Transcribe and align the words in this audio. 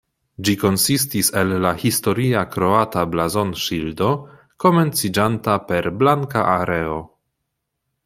Ĝi 0.47 0.53
konsistis 0.61 1.29
el 1.41 1.53
la 1.65 1.73
historia 1.81 2.41
kroata 2.57 3.05
blazonŝildo, 3.13 4.09
komenciĝanta 4.67 5.63
per 5.71 5.93
blanka 6.03 6.49
areo. 6.59 7.01